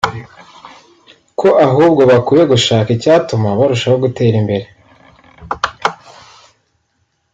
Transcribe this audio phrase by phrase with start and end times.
[1.39, 4.67] ko ahubwo bakwiye gushaka icyatuma barushaho gutera imbere